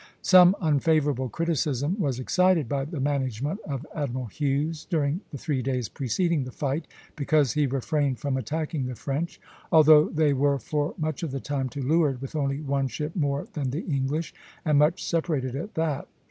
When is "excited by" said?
2.19-2.85